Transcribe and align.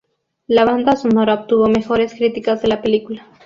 La 0.47 0.65
banda 0.65 0.95
sonora 0.95 1.35
obtuvo 1.35 1.67
mejores 1.67 2.15
críticas 2.15 2.59
que 2.61 2.65
la 2.67 2.81
película. 2.81 3.27